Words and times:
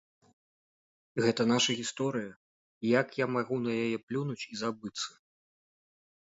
Гэта 1.25 1.41
наша 1.53 1.75
гісторыя, 1.81 2.31
як 3.01 3.07
я 3.23 3.29
магу 3.35 3.55
на 3.67 3.71
яе 3.83 3.97
плюнуць 4.07 4.39
і 4.51 4.61
забыцца. 4.63 5.07